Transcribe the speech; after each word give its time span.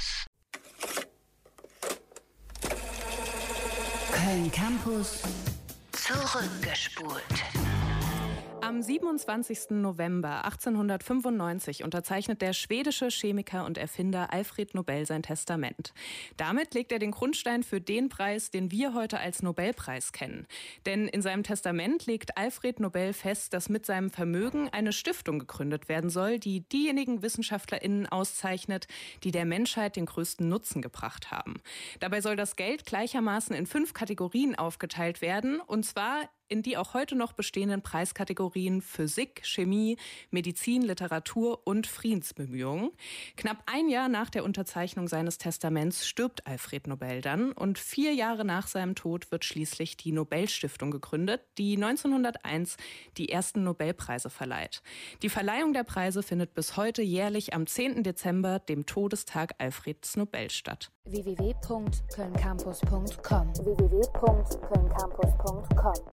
Campus. 0.00 0.26
Köln 4.12 4.50
Campus 4.50 5.22
zurückgespult. 5.92 7.69
Am 8.70 8.82
27. 8.82 9.70
November 9.70 10.44
1895 10.44 11.82
unterzeichnet 11.82 12.40
der 12.40 12.52
schwedische 12.52 13.08
Chemiker 13.08 13.64
und 13.64 13.76
Erfinder 13.76 14.32
Alfred 14.32 14.76
Nobel 14.76 15.06
sein 15.06 15.24
Testament. 15.24 15.92
Damit 16.36 16.72
legt 16.72 16.92
er 16.92 17.00
den 17.00 17.10
Grundstein 17.10 17.64
für 17.64 17.80
den 17.80 18.08
Preis, 18.08 18.52
den 18.52 18.70
wir 18.70 18.94
heute 18.94 19.18
als 19.18 19.42
Nobelpreis 19.42 20.12
kennen. 20.12 20.46
Denn 20.86 21.08
in 21.08 21.20
seinem 21.20 21.42
Testament 21.42 22.06
legt 22.06 22.38
Alfred 22.38 22.78
Nobel 22.78 23.12
fest, 23.12 23.54
dass 23.54 23.68
mit 23.68 23.86
seinem 23.86 24.08
Vermögen 24.08 24.68
eine 24.68 24.92
Stiftung 24.92 25.40
gegründet 25.40 25.88
werden 25.88 26.08
soll, 26.08 26.38
die 26.38 26.60
diejenigen 26.60 27.22
WissenschaftlerInnen 27.22 28.06
auszeichnet, 28.06 28.86
die 29.24 29.32
der 29.32 29.46
Menschheit 29.46 29.96
den 29.96 30.06
größten 30.06 30.48
Nutzen 30.48 30.80
gebracht 30.80 31.32
haben. 31.32 31.54
Dabei 31.98 32.20
soll 32.20 32.36
das 32.36 32.54
Geld 32.54 32.86
gleichermaßen 32.86 33.56
in 33.56 33.66
fünf 33.66 33.94
Kategorien 33.94 34.54
aufgeteilt 34.54 35.22
werden, 35.22 35.58
und 35.58 35.84
zwar 35.84 36.28
in 36.50 36.62
die 36.62 36.76
auch 36.76 36.94
heute 36.94 37.14
noch 37.14 37.32
bestehenden 37.32 37.80
Preiskategorien 37.80 38.82
Physik, 38.82 39.42
Chemie, 39.44 39.96
Medizin, 40.30 40.82
Literatur 40.82 41.66
und 41.66 41.86
Friedensbemühungen. 41.86 42.90
Knapp 43.36 43.62
ein 43.66 43.88
Jahr 43.88 44.08
nach 44.08 44.30
der 44.30 44.44
Unterzeichnung 44.44 45.08
seines 45.08 45.38
Testaments 45.38 46.06
stirbt 46.06 46.46
Alfred 46.46 46.88
Nobel 46.88 47.22
dann 47.22 47.52
und 47.52 47.78
vier 47.78 48.12
Jahre 48.12 48.44
nach 48.44 48.66
seinem 48.66 48.94
Tod 48.94 49.30
wird 49.30 49.44
schließlich 49.44 49.96
die 49.96 50.12
Nobelstiftung 50.12 50.90
gegründet, 50.90 51.42
die 51.56 51.76
1901 51.76 52.76
die 53.16 53.28
ersten 53.28 53.62
Nobelpreise 53.62 54.28
verleiht. 54.28 54.82
Die 55.22 55.28
Verleihung 55.28 55.72
der 55.72 55.84
Preise 55.84 56.22
findet 56.22 56.54
bis 56.54 56.76
heute 56.76 57.02
jährlich 57.02 57.54
am 57.54 57.66
10. 57.66 58.02
Dezember, 58.02 58.58
dem 58.58 58.86
Todestag 58.86 59.54
Alfreds 59.58 60.16
Nobel 60.16 60.50
statt. 60.50 60.90
www.kölncampus.com 61.04 63.52
www 63.54 64.00